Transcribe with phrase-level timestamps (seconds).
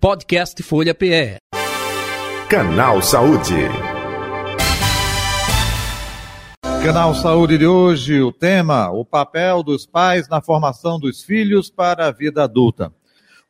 [0.00, 1.36] Podcast Folha PE.
[2.48, 3.52] Canal Saúde.
[6.82, 12.06] Canal Saúde de hoje, o tema: o papel dos pais na formação dos filhos para
[12.06, 12.90] a vida adulta.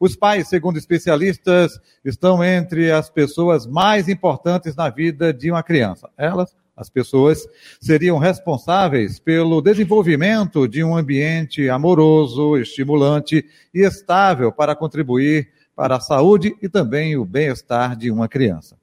[0.00, 6.10] Os pais, segundo especialistas, estão entre as pessoas mais importantes na vida de uma criança.
[6.18, 7.46] Elas, as pessoas,
[7.80, 16.00] seriam responsáveis pelo desenvolvimento de um ambiente amoroso, estimulante e estável para contribuir para a
[16.00, 18.76] saúde e também o bem-estar de uma criança.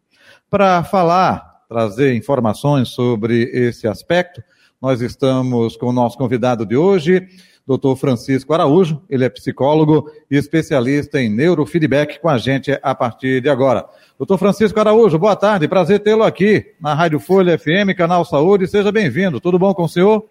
[0.49, 4.41] Para falar, trazer informações sobre esse aspecto,
[4.81, 7.27] nós estamos com o nosso convidado de hoje,
[7.67, 7.97] Dr.
[7.97, 13.49] Francisco Araújo, ele é psicólogo e especialista em neurofeedback com a gente a partir de
[13.49, 13.85] agora.
[14.17, 18.89] Doutor Francisco Araújo, boa tarde, prazer tê-lo aqui na Rádio Folha FM, Canal Saúde, seja
[18.89, 19.41] bem-vindo.
[19.41, 20.25] Tudo bom com o senhor?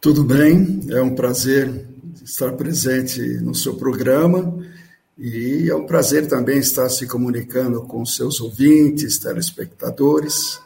[0.00, 1.84] Tudo bem, é um prazer
[2.24, 4.56] estar presente no seu programa
[5.22, 10.60] e é um prazer também estar se comunicando com seus ouvintes, telespectadores.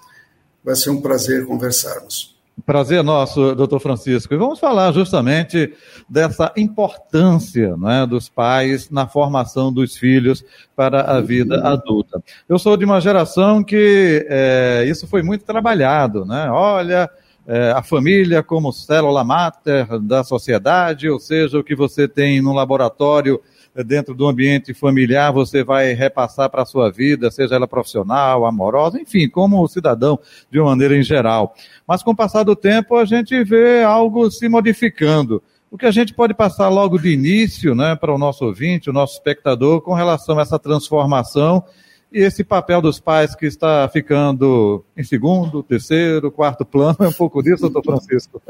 [0.65, 2.35] Vai ser um prazer conversarmos.
[2.65, 4.33] Prazer nosso, doutor Francisco.
[4.33, 5.75] E vamos falar justamente
[6.09, 10.43] dessa importância né, dos pais na formação dos filhos
[10.75, 12.23] para a vida adulta.
[12.48, 16.48] Eu sou de uma geração que é, isso foi muito trabalhado, né?
[16.51, 17.11] Olha,
[17.47, 22.55] é, a família como célula máter da sociedade, ou seja, o que você tem no
[22.55, 23.39] laboratório
[23.85, 29.01] dentro do ambiente familiar você vai repassar para a sua vida, seja ela profissional, amorosa,
[29.01, 30.19] enfim, como cidadão
[30.51, 31.55] de uma maneira em geral.
[31.87, 35.43] Mas com o passar do tempo a gente vê algo se modificando.
[35.71, 38.93] O que a gente pode passar logo de início né, para o nosso ouvinte, o
[38.93, 41.65] nosso espectador, com relação a essa transformação
[42.12, 47.13] e esse papel dos pais que está ficando em segundo, terceiro, quarto plano, é um
[47.13, 48.41] pouco disso, doutor Francisco.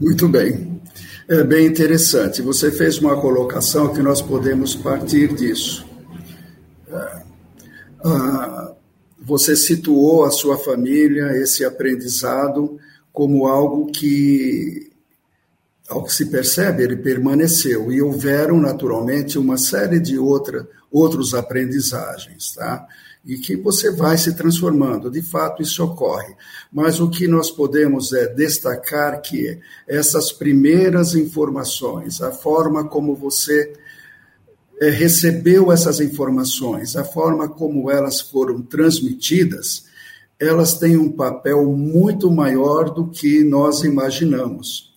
[0.00, 0.80] Muito bem.
[1.28, 2.42] É bem interessante.
[2.42, 5.86] Você fez uma colocação que nós podemos partir disso.
[6.88, 7.22] É,
[8.04, 8.72] ah,
[9.20, 12.78] você situou a sua família, esse aprendizado,
[13.12, 14.90] como algo que,
[15.92, 17.92] ao que se percebe, ele permaneceu.
[17.92, 22.86] E houveram, naturalmente, uma série de outra, outros aprendizagens, tá?
[23.24, 25.10] E que você vai se transformando.
[25.10, 26.34] De fato, isso ocorre.
[26.72, 33.72] Mas o que nós podemos é destacar que essas primeiras informações, a forma como você
[34.80, 39.84] é, recebeu essas informações, a forma como elas foram transmitidas,
[40.40, 44.91] elas têm um papel muito maior do que nós imaginamos.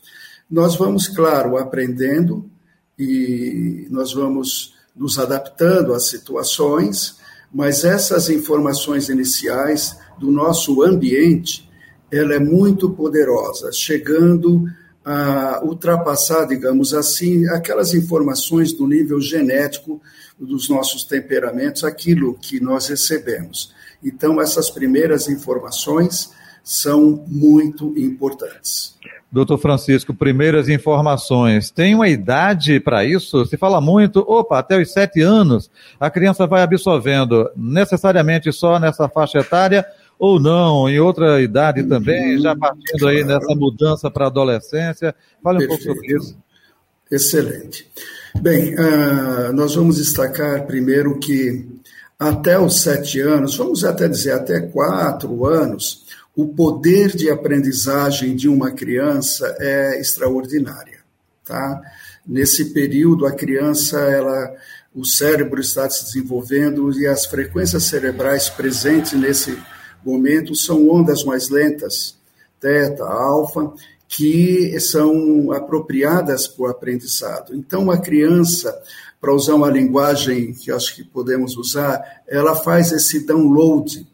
[0.50, 2.50] Nós vamos, claro, aprendendo
[2.98, 7.18] e nós vamos nos adaptando às situações,
[7.54, 11.70] mas essas informações iniciais do nosso ambiente,
[12.12, 14.66] ela é muito poderosa, chegando
[15.04, 20.02] a ultrapassar, digamos assim, aquelas informações do nível genético
[20.40, 23.74] dos nossos temperamentos, aquilo que nós recebemos.
[24.04, 26.32] Então, essas primeiras informações
[26.64, 28.96] são muito importantes.
[29.36, 31.70] Doutor Francisco, primeiras informações.
[31.70, 33.46] Tem uma idade para isso?
[33.46, 35.70] Se fala muito, opa, até os sete anos
[36.00, 39.86] a criança vai absorvendo necessariamente só nessa faixa etária
[40.18, 45.14] ou não, em outra idade também, já partindo aí nessa mudança para a adolescência.
[45.44, 45.84] Fale um Perfeito.
[45.84, 46.38] pouco sobre isso.
[47.12, 47.92] Excelente.
[48.40, 51.68] Bem, uh, nós vamos destacar primeiro que
[52.18, 56.05] até os sete anos, vamos até dizer até quatro anos,
[56.36, 61.00] o poder de aprendizagem de uma criança é extraordinária,
[61.46, 61.82] tá?
[62.28, 64.54] Nesse período, a criança, ela,
[64.94, 69.58] o cérebro está se desenvolvendo e as frequências cerebrais presentes nesse
[70.04, 72.18] momento são ondas mais lentas,
[72.60, 73.74] teta, alfa,
[74.08, 77.56] que são apropriadas para o aprendizado.
[77.56, 78.78] Então, a criança,
[79.22, 84.06] para usar uma linguagem que acho que podemos usar, ela faz esse download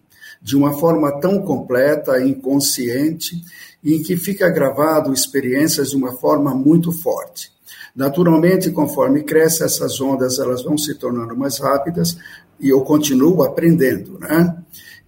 [0.42, 3.42] de uma forma tão completa, inconsciente,
[3.84, 7.52] em que fica gravado experiências de uma forma muito forte.
[7.96, 12.18] Naturalmente, conforme cresce, essas ondas elas vão se tornando mais rápidas
[12.60, 14.56] e eu continuo aprendendo, né?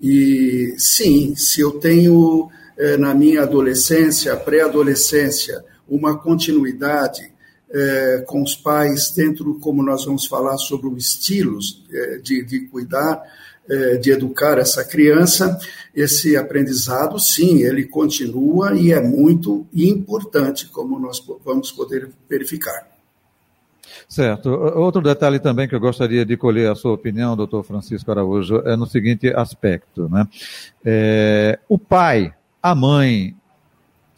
[0.02, 7.31] E sim, se eu tenho eh, na minha adolescência, pré-adolescência, uma continuidade
[7.72, 12.62] eh, com os pais dentro, como nós vamos falar sobre os estilos eh, de, de
[12.68, 13.22] cuidar,
[14.01, 15.57] de educar essa criança,
[15.95, 22.94] esse aprendizado, sim, ele continua e é muito importante, como nós vamos poder verificar.
[24.07, 24.50] Certo.
[24.50, 28.75] Outro detalhe também que eu gostaria de colher a sua opinião, doutor Francisco Araújo, é
[28.75, 30.09] no seguinte aspecto.
[30.09, 30.27] Né?
[30.83, 33.36] É, o pai, a mãe,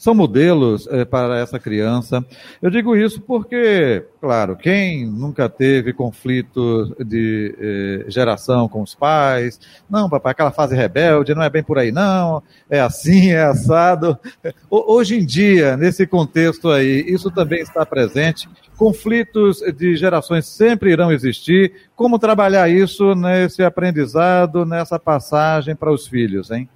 [0.05, 2.23] são modelos é, para essa criança.
[2.61, 9.59] Eu digo isso porque, claro, quem nunca teve conflitos de eh, geração com os pais,
[9.89, 14.15] não, papai, aquela fase rebelde, não é bem por aí, não, é assim, é assado.
[14.69, 18.47] Hoje em dia, nesse contexto aí, isso também está presente.
[18.77, 21.71] Conflitos de gerações sempre irão existir.
[21.95, 26.69] Como trabalhar isso nesse aprendizado, nessa passagem para os filhos, hein?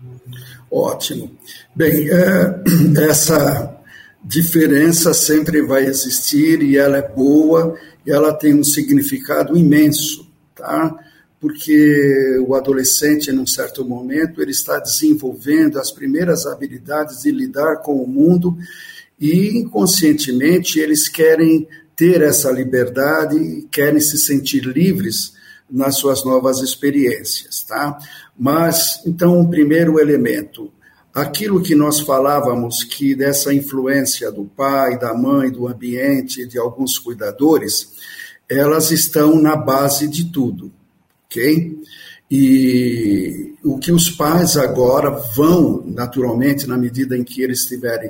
[0.72, 1.31] Ótimo.
[1.75, 2.62] Bem, é,
[3.10, 3.75] essa
[4.24, 7.75] diferença sempre vai existir e ela é boa
[8.06, 10.96] e ela tem um significado imenso, tá?
[11.40, 18.01] Porque o adolescente, num certo momento, ele está desenvolvendo as primeiras habilidades de lidar com
[18.04, 18.57] o mundo
[19.19, 21.68] e inconscientemente eles querem
[22.00, 25.34] ter essa liberdade, querem se sentir livres
[25.69, 28.00] nas suas novas experiências, tá?
[28.40, 30.72] Mas, então, o primeiro elemento,
[31.13, 36.98] aquilo que nós falávamos que dessa influência do pai, da mãe, do ambiente, de alguns
[36.98, 37.92] cuidadores,
[38.50, 40.72] elas estão na base de tudo,
[41.25, 41.84] ok?
[42.31, 48.10] E o que os pais agora vão, naturalmente, na medida em que eles estiverem,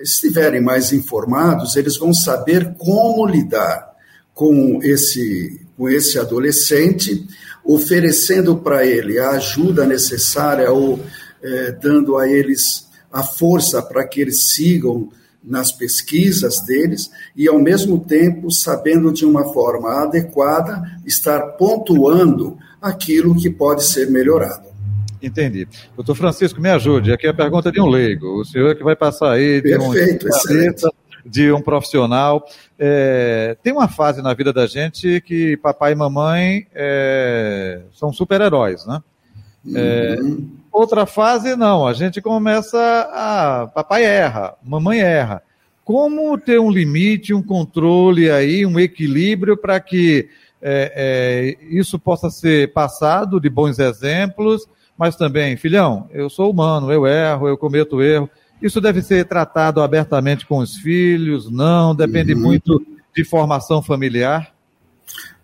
[0.00, 3.92] estiverem mais informados, eles vão saber como lidar
[4.34, 7.26] com esse, com esse adolescente,
[7.64, 10.98] oferecendo para ele a ajuda necessária ou
[11.42, 15.10] é, dando a eles a força para que eles sigam
[15.44, 23.36] nas pesquisas deles e, ao mesmo tempo, sabendo de uma forma adequada estar pontuando aquilo
[23.36, 24.71] que pode ser melhorado.
[25.22, 25.68] Entendi.
[25.94, 27.12] Doutor Francisco, me ajude.
[27.12, 28.40] Aqui é a pergunta de um leigo.
[28.40, 30.26] O senhor que vai passar aí de Perfeito,
[30.88, 32.44] um de um profissional.
[32.78, 38.84] É, tem uma fase na vida da gente que papai e mamãe é, são super-heróis,
[38.86, 39.00] né?
[39.74, 40.50] É, uhum.
[40.72, 41.86] Outra fase, não.
[41.86, 42.78] A gente começa
[43.12, 43.68] a.
[43.68, 45.42] Papai erra, mamãe erra.
[45.84, 50.28] Como ter um limite, um controle aí, um equilíbrio para que
[50.60, 54.66] é, é, isso possa ser passado de bons exemplos,
[55.02, 58.30] mas também, filhão, eu sou humano, eu erro, eu cometo erro.
[58.62, 61.92] Isso deve ser tratado abertamente com os filhos, não?
[61.92, 62.40] Depende uhum.
[62.40, 62.80] muito
[63.12, 64.54] de formação familiar?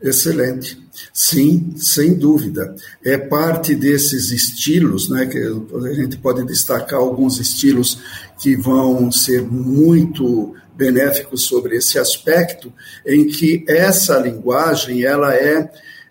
[0.00, 0.80] Excelente.
[1.12, 2.72] Sim, sem dúvida.
[3.04, 7.98] É parte desses estilos, né, que a gente pode destacar alguns estilos
[8.40, 12.72] que vão ser muito benéficos sobre esse aspecto,
[13.04, 15.68] em que essa linguagem ela é,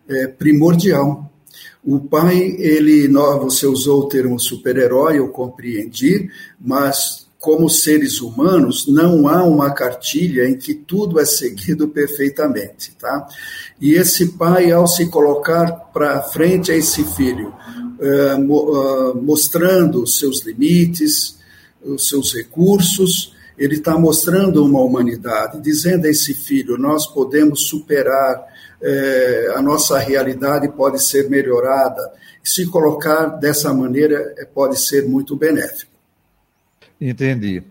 [0.09, 1.31] é primordial.
[1.87, 3.07] O pai, ele,
[3.39, 6.29] você usou o termo super-herói, eu compreendi,
[6.59, 13.25] mas como seres humanos, não há uma cartilha em que tudo é seguido perfeitamente, tá?
[13.79, 17.53] E esse pai, ao se colocar para frente a esse filho,
[18.01, 21.37] uh, uh, mostrando os seus limites,
[21.81, 28.45] os seus recursos, ele está mostrando uma humanidade, dizendo a esse filho: nós podemos superar,
[28.81, 32.11] eh, a nossa realidade pode ser melhorada.
[32.43, 35.91] Se colocar dessa maneira eh, pode ser muito benéfico.
[37.01, 37.63] Entendi.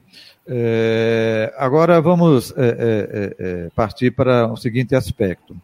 [0.48, 5.56] É, agora vamos é, é, partir para o seguinte aspecto.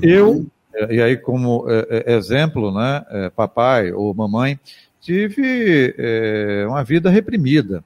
[0.00, 1.66] Eu, é, e aí como
[2.06, 3.04] exemplo, né,
[3.36, 4.58] papai ou mamãe,
[5.02, 5.94] tive
[6.66, 7.84] uma vida reprimida.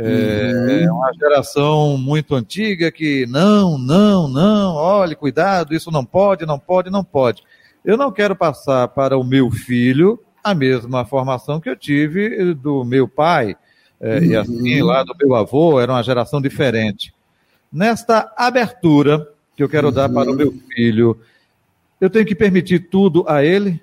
[0.00, 6.58] É uma geração muito antiga que não, não, não, olhe, cuidado, isso não pode, não
[6.58, 7.42] pode, não pode.
[7.84, 12.84] Eu não quero passar para o meu filho a mesma formação que eu tive do
[12.84, 13.56] meu pai,
[14.00, 14.24] é, uhum.
[14.24, 17.12] e assim lá do meu avô, era uma geração diferente.
[17.72, 19.94] Nesta abertura que eu quero uhum.
[19.94, 21.18] dar para o meu filho,
[22.00, 23.82] eu tenho que permitir tudo a ele?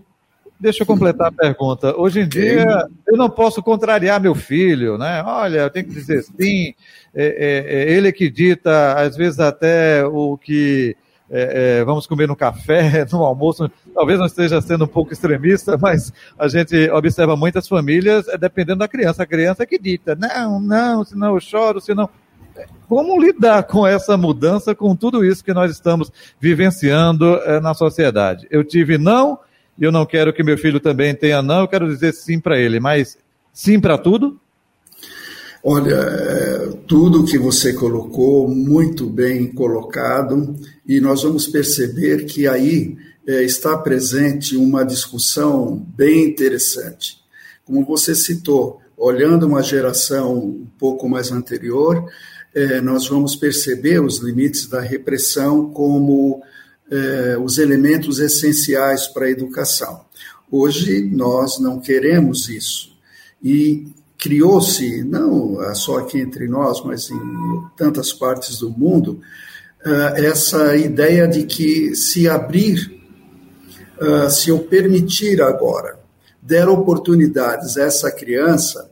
[0.60, 1.96] Deixa eu completar a pergunta.
[2.00, 5.22] Hoje em dia, eu não posso contrariar meu filho, né?
[5.26, 6.74] Olha, eu tenho que dizer sim.
[7.14, 10.96] É, é, é ele que dita, às vezes, até o que
[11.30, 13.70] é, é, vamos comer no café, no almoço.
[13.94, 18.80] Talvez não esteja sendo um pouco extremista, mas a gente observa muitas famílias, é, dependendo
[18.80, 19.24] da criança.
[19.24, 22.10] A criança que dita, não, não, senão eu choro, senão.
[22.88, 26.10] Como lidar com essa mudança, com tudo isso que nós estamos
[26.40, 28.48] vivenciando é, na sociedade?
[28.50, 29.40] Eu tive não,
[29.78, 32.60] e eu não quero que meu filho também tenha não, eu quero dizer sim para
[32.60, 33.18] ele, mas
[33.54, 34.40] sim para tudo?
[35.64, 40.56] Olha, é, tudo que você colocou, muito bem colocado,
[40.88, 42.96] e nós vamos perceber que aí
[43.28, 47.18] é, está presente uma discussão bem interessante.
[47.66, 52.06] Como você citou, olhando uma geração um pouco mais anterior,
[52.54, 56.44] é, nós vamos perceber os limites da repressão como
[57.44, 60.02] os elementos essenciais para a educação.
[60.52, 62.96] Hoje nós não queremos isso.
[63.44, 63.88] E
[64.18, 67.20] criou-se, não só aqui entre nós, mas em
[67.78, 69.22] tantas partes do mundo,
[69.86, 73.00] uh, essa ideia de que se abrir,
[74.02, 76.00] uh, se eu permitir agora,
[76.42, 78.92] der oportunidades a essa criança,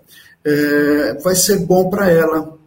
[1.24, 2.58] vai ser bom para ela,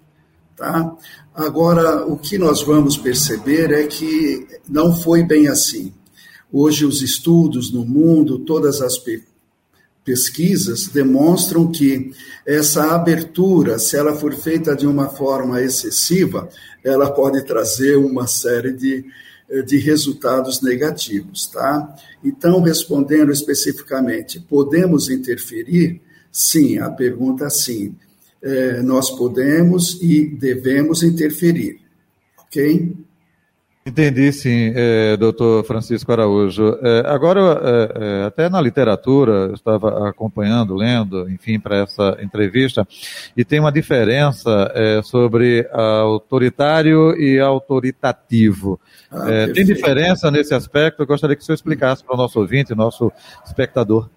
[0.57, 0.97] tá?
[1.37, 5.93] Agora, o que nós vamos perceber é que não foi bem assim.
[6.51, 8.99] Hoje, os estudos no mundo, todas as
[10.03, 12.11] pesquisas demonstram que
[12.47, 16.49] essa abertura, se ela for feita de uma forma excessiva,
[16.83, 19.05] ela pode trazer uma série de,
[19.67, 21.95] de resultados negativos, tá?
[22.25, 26.01] Então, respondendo especificamente, podemos interferir?
[26.33, 27.95] Sim, a pergunta sim
[28.47, 31.81] é, nós podemos e devemos interferir,
[32.39, 32.95] ok?
[33.87, 36.77] Entendi, sim, é, doutor Francisco Araújo.
[36.83, 42.87] É, agora, é, é até na literatura, eu estava acompanhando, lendo, enfim, para essa entrevista,
[43.37, 48.81] e tem uma diferença é, sobre autoritário e autoritativo.
[49.09, 51.03] Ah, tem diferença nesse aspecto?
[51.03, 53.13] Eu gostaria que o senhor explicasse para o nosso ouvinte, nosso
[53.45, 54.11] espectador.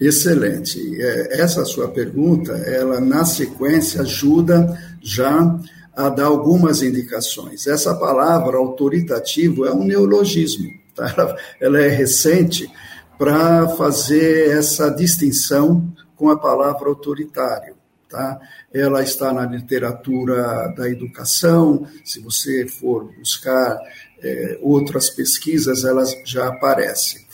[0.00, 1.00] Excelente.
[1.00, 5.58] É, essa sua pergunta, ela na sequência ajuda já
[5.94, 7.66] a dar algumas indicações.
[7.66, 11.36] Essa palavra autoritativo é um neologismo, tá?
[11.58, 12.70] ela é recente
[13.18, 17.74] para fazer essa distinção com a palavra autoritário.
[18.08, 18.38] Tá?
[18.72, 23.76] Ela está na literatura da educação, se você for buscar
[24.22, 27.25] é, outras pesquisas, elas já aparecem.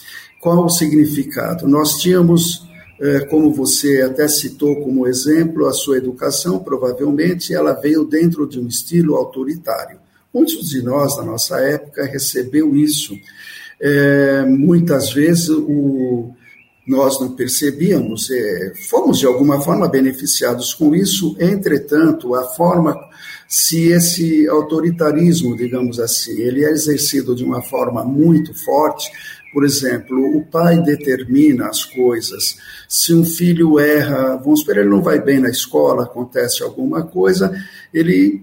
[0.43, 1.69] Qual o significado?
[1.69, 2.67] Nós tínhamos,
[3.01, 8.59] é, como você até citou como exemplo, a sua educação, provavelmente ela veio dentro de
[8.59, 10.01] um estilo autoritário.
[10.35, 13.15] Muitos de nós, na nossa época, recebeu isso.
[13.81, 16.33] É, muitas vezes o,
[16.89, 22.99] nós não percebíamos, é, fomos de alguma forma beneficiados com isso, entretanto, a forma,
[23.47, 29.09] se esse autoritarismo, digamos assim, ele é exercido de uma forma muito forte,
[29.53, 32.57] por exemplo, o pai determina as coisas.
[32.89, 37.53] Se um filho erra, vamos supor, ele não vai bem na escola, acontece alguma coisa,
[37.93, 38.43] ele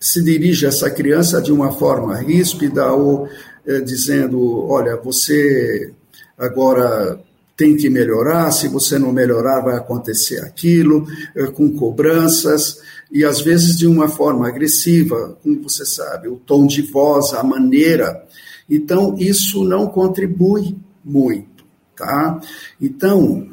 [0.00, 3.28] se dirige a essa criança de uma forma ríspida ou
[3.66, 5.92] é, dizendo: olha, você
[6.38, 7.20] agora
[7.56, 12.78] tem que melhorar, se você não melhorar, vai acontecer aquilo, é, com cobranças,
[13.10, 17.42] e às vezes de uma forma agressiva, como você sabe, o tom de voz, a
[17.42, 18.22] maneira
[18.68, 21.64] então, isso não contribui muito,
[21.96, 22.40] tá?
[22.80, 23.48] Então,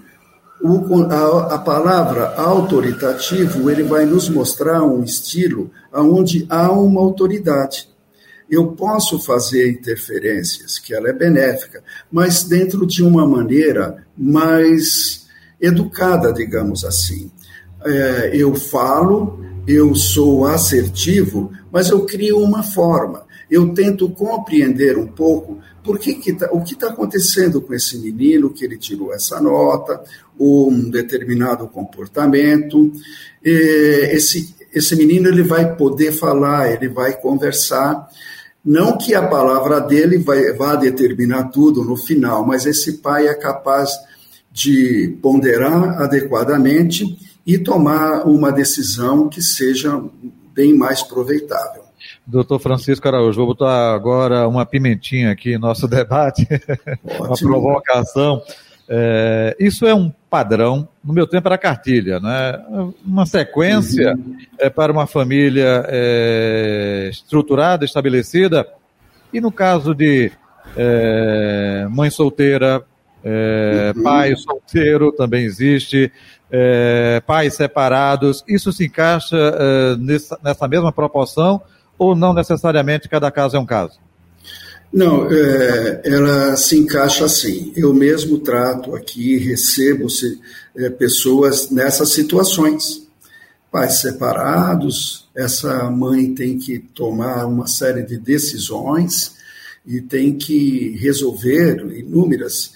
[0.60, 7.90] o, a, a, palavra autoritativo, ele vai nos mostrar um estilo onde há uma autoridade.
[8.50, 15.28] Eu posso fazer interferências, que ela é benéfica, mas dentro de uma maneira mais
[15.62, 17.32] educada, digamos assim.
[17.86, 25.08] É, eu falo, eu sou assertivo, mas eu crio uma forma eu tento compreender um
[25.08, 29.14] pouco por que que tá, o que está acontecendo com esse menino, que ele tirou
[29.14, 30.02] essa nota,
[30.40, 32.92] ou um determinado comportamento.
[33.44, 38.08] Esse, esse menino ele vai poder falar, ele vai conversar.
[38.64, 43.34] Não que a palavra dele vai, vá determinar tudo no final, mas esse pai é
[43.34, 43.92] capaz
[44.52, 50.02] de ponderar adequadamente e tomar uma decisão que seja
[50.54, 51.83] bem mais proveitável.
[52.26, 56.48] Doutor Francisco Araújo, vou botar agora uma pimentinha aqui no nosso debate,
[57.20, 58.42] uma provocação.
[58.88, 62.60] É, isso é um padrão, no meu tempo era cartilha, né?
[63.06, 64.38] uma sequência uhum.
[64.58, 68.68] é, para uma família é, estruturada, estabelecida,
[69.34, 70.32] e no caso de
[70.78, 72.84] é, mãe solteira,
[73.24, 74.04] é, uhum.
[74.04, 76.12] pai solteiro também existe,
[76.52, 81.62] é, pais separados, isso se encaixa nessa, nessa mesma proporção
[81.98, 84.00] ou não necessariamente cada caso é um caso?
[84.92, 87.74] Não, é, ela se encaixa assim.
[87.76, 90.40] Eu mesmo trato aqui, recebo -se,
[90.76, 93.02] é, pessoas nessas situações.
[93.72, 99.34] Pais separados, essa mãe tem que tomar uma série de decisões
[99.84, 102.74] e tem que resolver inúmeras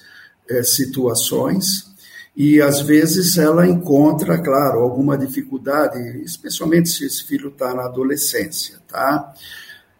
[0.50, 1.88] é, situações
[2.38, 8.78] e às vezes ela encontra, claro, alguma dificuldade, especialmente se esse filho está na adolescência,
[8.88, 9.34] tá?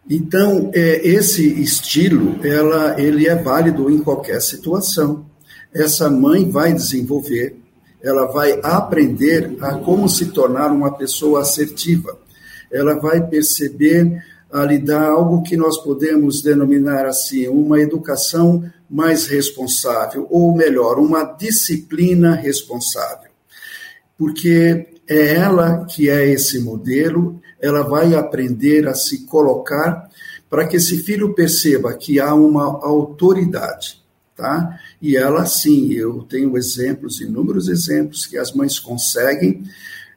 [0.08, 5.26] Então, é, esse estilo, ela, ele é válido em qualquer situação.
[5.74, 7.56] Essa mãe vai desenvolver,
[8.04, 12.20] ela vai aprender a como se tornar uma pessoa assertiva.
[12.72, 19.28] Ela vai perceber a lhe dar algo que nós podemos denominar assim, uma educação mais
[19.28, 23.28] responsável, ou melhor, uma disciplina responsável.
[24.18, 30.10] porque é ela que é esse modelo, ela vai aprender a se colocar
[30.50, 34.02] para que esse filho perceba que há uma autoridade,
[34.36, 34.80] tá?
[35.02, 39.64] E ela, sim, eu tenho exemplos, inúmeros exemplos, que as mães conseguem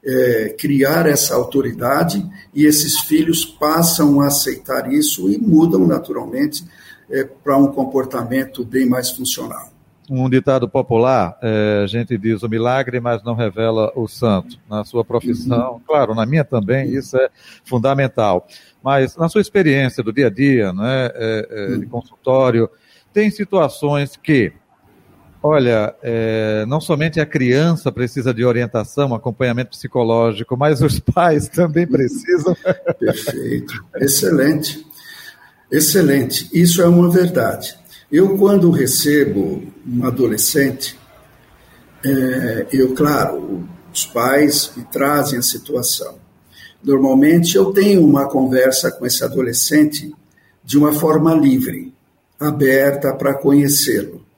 [0.04, 6.64] é, criar essa autoridade e esses filhos passam a aceitar isso e mudam naturalmente
[7.10, 9.68] é, para um comportamento bem mais funcional.
[10.12, 14.58] Um ditado popular, é, a gente diz o milagre, mas não revela o santo.
[14.68, 15.80] Na sua profissão, uhum.
[15.86, 17.28] claro, na minha também, isso é
[17.64, 18.48] fundamental.
[18.82, 21.90] Mas na sua experiência do dia a dia, né, é, é, de uhum.
[21.90, 22.68] consultório,
[23.12, 24.52] tem situações que
[25.42, 31.86] Olha, é, não somente a criança precisa de orientação, acompanhamento psicológico, mas os pais também
[31.86, 32.54] precisam.
[32.98, 33.84] Perfeito.
[33.96, 34.86] Excelente.
[35.70, 36.48] Excelente.
[36.52, 37.74] Isso é uma verdade.
[38.12, 40.98] Eu, quando recebo um adolescente,
[42.04, 46.18] é, eu, claro, os pais me trazem a situação.
[46.84, 50.12] Normalmente, eu tenho uma conversa com esse adolescente
[50.62, 51.94] de uma forma livre,
[52.38, 54.28] aberta para conhecê-lo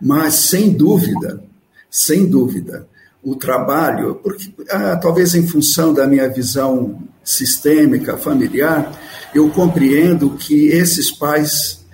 [0.00, 1.42] mas, sem dúvida,
[1.90, 2.86] sem dúvida,
[3.22, 8.98] o trabalho, porque ah, talvez em função da minha visão sistêmica, familiar,
[9.34, 11.84] eu compreendo que esses pais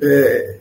[0.00, 0.58] é,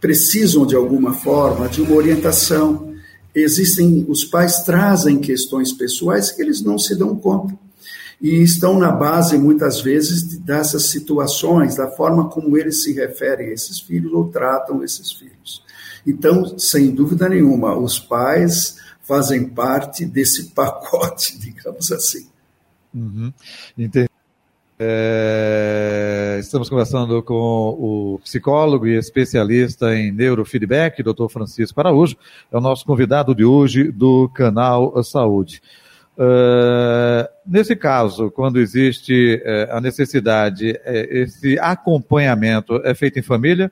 [0.00, 2.94] precisam de alguma forma de uma orientação.
[3.34, 7.54] Existem, os pais trazem questões pessoais que eles não se dão conta
[8.20, 13.52] e estão na base muitas vezes dessas situações, da forma como eles se referem a
[13.52, 15.39] esses filhos ou tratam esses filhos.
[16.06, 22.26] Então, sem dúvida nenhuma, os pais fazem parte desse pacote, digamos assim.
[22.94, 23.32] Uhum.
[24.82, 31.28] É, estamos conversando com o psicólogo e especialista em neurofeedback, Dr.
[31.28, 32.16] Francisco Araújo,
[32.50, 35.60] é o nosso convidado de hoje do canal Saúde.
[36.16, 43.70] Uh, nesse caso, quando existe uh, a necessidade, esse acompanhamento é feito em família?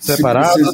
[0.00, 0.64] Separado?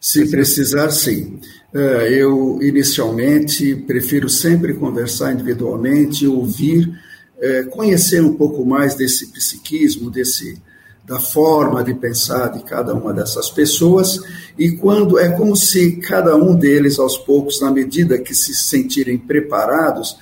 [0.00, 1.38] Se, se precisar, sim.
[1.72, 6.92] É, eu, inicialmente, prefiro sempre conversar individualmente, ouvir,
[7.40, 10.62] é, conhecer um pouco mais desse psiquismo, desse,
[11.04, 14.20] da forma de pensar de cada uma dessas pessoas,
[14.56, 19.18] e quando é como se cada um deles, aos poucos, na medida que se sentirem
[19.18, 20.16] preparados,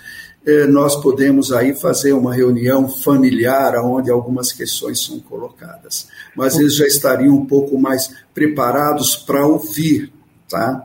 [0.68, 6.87] nós podemos aí fazer uma reunião familiar onde algumas questões são colocadas mas eles já
[6.87, 10.12] estariam um pouco mais preparados para ouvir,
[10.48, 10.85] tá?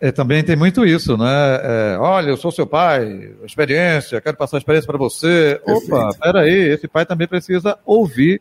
[0.00, 1.60] É, também tem muito isso, né?
[1.62, 5.60] É, olha, eu sou seu pai, experiência, quero passar a experiência para você.
[5.64, 5.94] Perfeito.
[5.94, 8.40] Opa, peraí, esse pai também precisa ouvir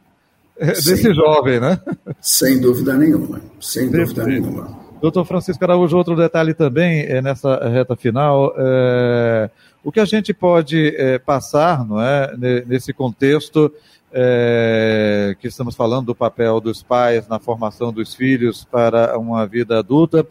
[0.57, 1.79] é, desse jovem, né?
[2.19, 4.79] Sem dúvida nenhuma, sem dúvida nenhuma.
[5.01, 9.49] Doutor Francisco Araújo, outro detalhe também é, nessa reta final, é,
[9.83, 12.31] o que a gente pode é, passar não é,
[12.67, 13.73] nesse contexto
[14.13, 19.79] é, que estamos falando do papel dos pais na formação dos filhos para uma vida
[19.79, 20.23] adulta,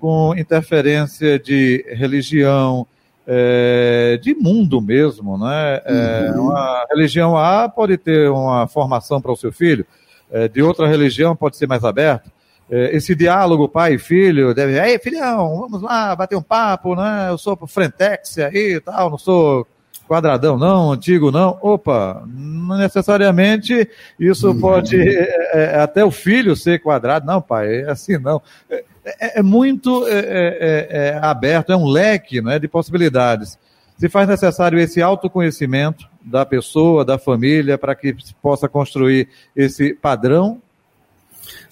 [0.00, 2.86] com interferência de religião,
[3.26, 5.82] é, de mundo mesmo, né?
[5.84, 6.48] É, uhum.
[6.48, 9.84] Uma religião A pode ter uma formação para o seu filho,
[10.52, 12.33] de outra religião pode ser mais aberta.
[12.70, 17.26] É, esse diálogo pai e filho deve, ei filhão, vamos lá bater um papo, né?
[17.28, 19.66] Eu sou frentex aí e tal, não sou
[20.08, 21.58] quadradão não, antigo não.
[21.60, 24.60] Opa, não necessariamente isso uhum.
[24.60, 27.26] pode é, é, até o filho ser quadrado.
[27.26, 28.40] Não, pai, é assim não.
[28.70, 33.58] É, é, é muito é, é, é, aberto, é um leque né, de possibilidades.
[33.98, 40.60] Se faz necessário esse autoconhecimento da pessoa, da família, para que possa construir esse padrão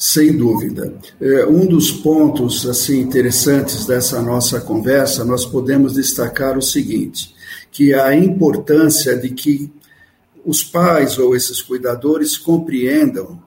[0.04, 0.92] sem dúvida.
[1.20, 7.32] É, um dos pontos assim interessantes dessa nossa conversa, nós podemos destacar o seguinte:
[7.70, 9.72] que a importância de que
[10.44, 13.40] os pais ou esses cuidadores compreendam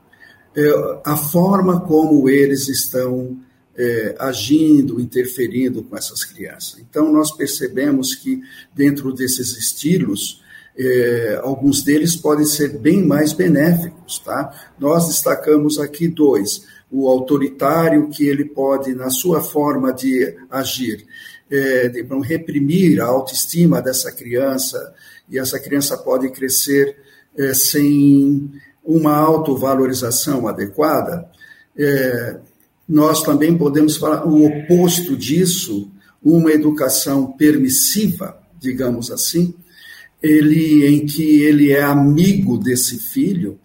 [0.56, 3.36] é, a forma como eles estão
[3.76, 6.78] é, agindo, interferindo com essas crianças.
[6.78, 8.40] Então, nós percebemos que,
[8.74, 10.40] dentro desses estilos,
[10.78, 14.18] é, alguns deles podem ser bem mais benéficos.
[14.18, 14.52] Tá?
[14.78, 16.64] Nós destacamos aqui dois.
[16.90, 21.04] O autoritário, que ele pode, na sua forma de agir,
[21.50, 24.94] é, de, vão reprimir a autoestima dessa criança,
[25.28, 26.96] e essa criança pode crescer
[27.36, 28.50] é, sem
[28.84, 31.28] uma autovalorização adequada,
[31.76, 32.38] é,
[32.88, 35.90] nós também podemos falar o oposto disso,
[36.22, 39.54] uma educação permissiva, digamos assim,
[40.26, 43.58] ele em que ele é amigo desse filho,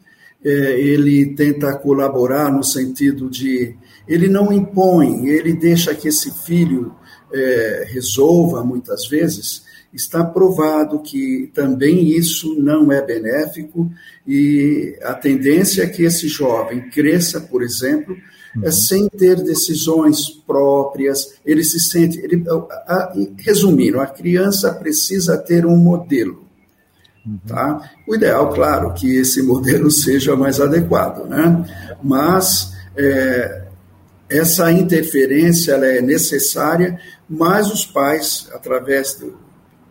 [0.43, 3.75] é, ele tenta colaborar no sentido de
[4.07, 6.93] ele não impõe, ele deixa que esse filho
[7.33, 13.91] é, resolva muitas vezes, está provado que também isso não é benéfico
[14.27, 18.15] e a tendência é que esse jovem cresça, por exemplo,
[18.55, 18.71] é uhum.
[18.71, 22.19] sem ter decisões próprias, ele se sente.
[22.19, 22.53] Ele, a,
[22.93, 26.50] a, resumindo, a criança precisa ter um modelo.
[27.47, 27.91] Tá?
[28.07, 31.65] O ideal, claro, que esse modelo seja mais adequado, né?
[32.01, 33.63] mas é,
[34.27, 39.37] essa interferência é necessária, mas os pais, através do.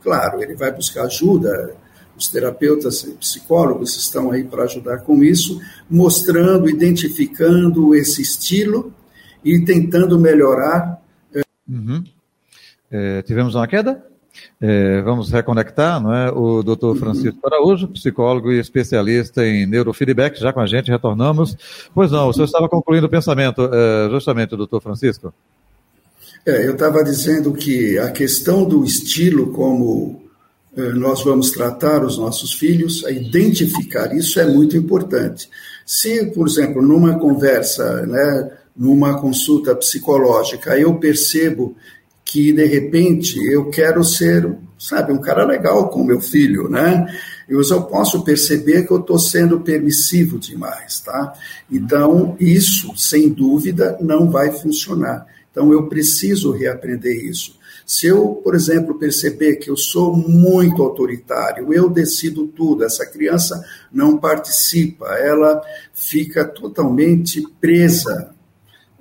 [0.02, 1.74] Claro, ele vai buscar ajuda,
[2.16, 8.92] os terapeutas e psicólogos estão aí para ajudar com isso, mostrando, identificando esse estilo
[9.44, 11.00] e tentando melhorar.
[11.68, 12.02] Uhum.
[12.90, 14.09] É, tivemos uma queda?
[14.60, 16.30] É, vamos reconectar, não é?
[16.30, 21.56] O doutor Francisco Araújo, psicólogo e especialista em neurofeedback, já com a gente, retornamos.
[21.94, 25.32] Pois não, o senhor estava concluindo o pensamento, é, justamente, doutor Francisco.
[26.46, 30.22] É, eu estava dizendo que a questão do estilo como
[30.76, 35.48] é, nós vamos tratar os nossos filhos, identificar isso é muito importante.
[35.84, 41.76] Se, por exemplo, numa conversa, né, numa consulta psicológica, eu percebo
[42.30, 47.12] que de repente eu quero ser, sabe, um cara legal com meu filho, né?
[47.48, 51.32] Eu só posso perceber que eu estou sendo permissivo demais, tá?
[51.68, 55.26] Então, isso, sem dúvida, não vai funcionar.
[55.50, 57.58] Então, eu preciso reaprender isso.
[57.84, 63.60] Se eu, por exemplo, perceber que eu sou muito autoritário, eu decido tudo, essa criança
[63.92, 65.60] não participa, ela
[65.92, 68.32] fica totalmente presa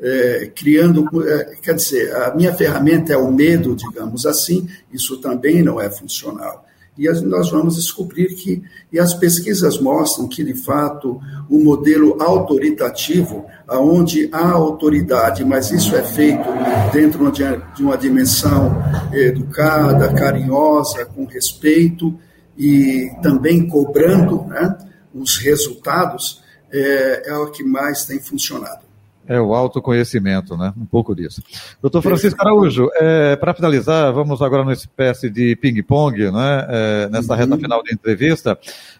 [0.01, 5.62] é, criando, é, quer dizer, a minha ferramenta é o medo, digamos assim, isso também
[5.62, 6.65] não é funcional.
[6.97, 12.21] E as, nós vamos descobrir que, e as pesquisas mostram que, de fato, o modelo
[12.21, 16.43] autoritativo, aonde há autoridade, mas isso é feito
[16.91, 18.83] dentro de, de uma dimensão
[19.13, 22.13] educada, carinhosa, com respeito
[22.57, 24.77] e também cobrando né,
[25.13, 28.88] os resultados, é, é o que mais tem funcionado.
[29.29, 30.73] É o autoconhecimento, né?
[30.75, 31.43] Um pouco disso.
[31.79, 36.65] Doutor Francisco Araújo, é, para finalizar, vamos agora numa espécie de ping-pong, né?
[36.67, 37.61] É, nessa reta uhum.
[37.61, 38.57] final da entrevista.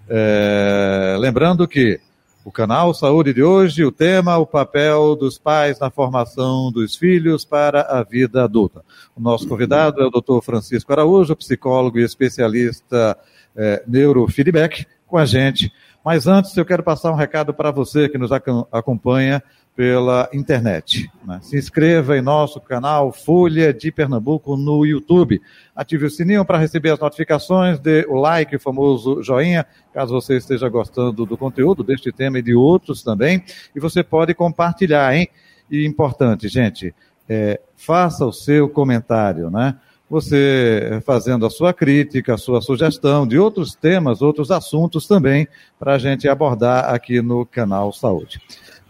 [0.08, 2.00] É, lembrando que
[2.46, 7.44] o canal Saúde de hoje, o tema, o papel dos pais na formação dos filhos
[7.44, 8.84] para a vida adulta.
[9.16, 13.18] O nosso convidado é o doutor Francisco Araújo, psicólogo e especialista
[13.56, 15.74] é, neurofeedback, com a gente.
[16.06, 19.44] Mas antes, eu quero passar um recado para você que nos acompanha
[19.80, 21.10] pela internet.
[21.26, 21.40] Né?
[21.42, 25.42] Se inscreva em nosso canal Folha de Pernambuco no YouTube.
[25.74, 30.36] Ative o sininho para receber as notificações, dê o like, o famoso joinha, caso você
[30.36, 33.42] esteja gostando do conteúdo deste tema e de outros também.
[33.74, 35.30] E você pode compartilhar, hein?
[35.72, 36.94] E importante, gente,
[37.30, 39.78] é, faça o seu comentário, né?
[40.10, 45.48] Você fazendo a sua crítica, a sua sugestão de outros temas, outros assuntos também,
[45.80, 48.42] para a gente abordar aqui no canal Saúde.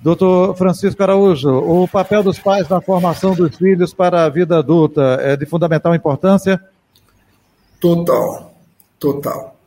[0.02, 5.20] Doutor Francisco Araújo, o papel dos pais na formação dos filhos para a vida adulta
[5.22, 6.60] é de fundamental importância?
[7.82, 8.56] Total,
[8.98, 9.60] total.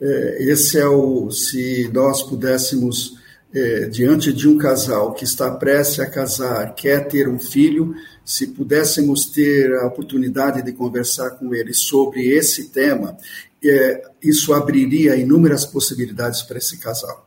[0.00, 3.18] É, esse é o, se nós pudéssemos,
[3.54, 7.94] é, diante de um casal que está prestes a casar, quer ter um filho,
[8.24, 13.18] se pudéssemos ter a oportunidade de conversar com ele sobre esse tema,
[13.62, 17.26] é, isso abriria inúmeras possibilidades para esse casal.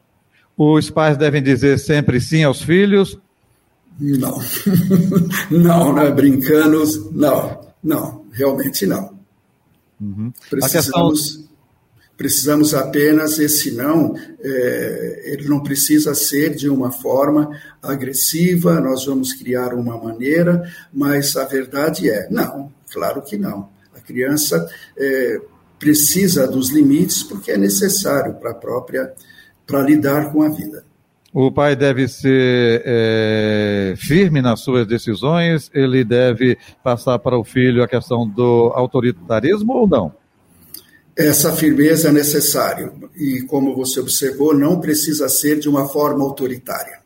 [0.57, 3.19] Os pais devem dizer sempre sim aos filhos?
[3.99, 4.39] Não.
[5.51, 6.09] não, né?
[6.11, 7.67] Brincando, não.
[7.83, 9.17] Não, realmente não.
[9.99, 10.31] Uhum.
[10.49, 11.47] Precisamos, questão...
[12.17, 17.49] precisamos apenas, esse não, é, ele não precisa ser de uma forma
[17.81, 23.69] agressiva, nós vamos criar uma maneira, mas a verdade é, não, claro que não.
[23.95, 24.67] A criança
[24.97, 25.41] é,
[25.79, 29.13] precisa dos limites porque é necessário para a própria
[29.67, 30.83] para lidar com a vida.
[31.33, 37.83] O pai deve ser é, firme nas suas decisões, ele deve passar para o filho
[37.83, 40.11] a questão do autoritarismo ou não?
[41.15, 46.99] Essa firmeza é necessária e, como você observou, não precisa ser de uma forma autoritária.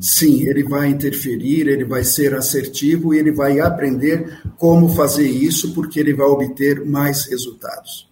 [0.00, 5.74] Sim, ele vai interferir, ele vai ser assertivo e ele vai aprender como fazer isso,
[5.74, 8.09] porque ele vai obter mais resultados.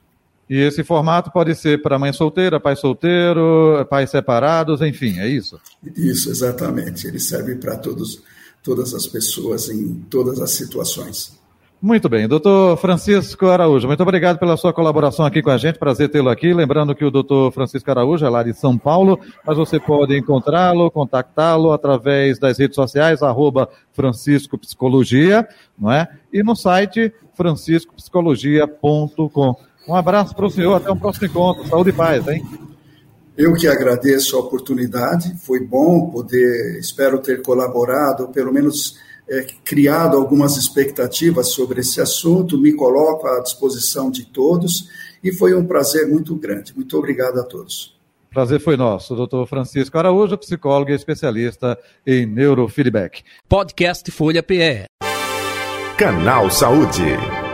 [0.49, 5.61] E esse formato pode ser para mãe solteira, pai solteiro, pais separados, enfim, é isso?
[5.95, 7.07] Isso, exatamente.
[7.07, 8.23] Ele serve para todos,
[8.63, 11.39] todas as pessoas em todas as situações.
[11.81, 16.09] Muito bem, doutor Francisco Araújo, muito obrigado pela sua colaboração aqui com a gente, prazer
[16.09, 16.53] tê-lo aqui.
[16.53, 20.91] Lembrando que o doutor Francisco Araújo é lá de São Paulo, mas você pode encontrá-lo,
[20.91, 25.47] contactá-lo através das redes sociais, arroba Francisco Psicologia,
[25.79, 26.09] não é?
[26.33, 29.68] E no site franciscopsicologia.com.
[29.89, 31.67] Um abraço para o senhor, até o um próximo encontro.
[31.67, 32.45] Saúde e paz, hein?
[33.37, 38.99] Eu que agradeço a oportunidade, foi bom poder, espero ter colaborado, pelo menos
[39.29, 44.89] é, criado algumas expectativas sobre esse assunto, me coloco à disposição de todos
[45.23, 46.75] e foi um prazer muito grande.
[46.75, 47.97] Muito obrigado a todos.
[48.31, 53.23] Prazer foi nosso, doutor Francisco Araújo, psicólogo e especialista em neurofeedback.
[53.49, 54.85] Podcast Folha PE.
[55.97, 57.48] Canal Saúde.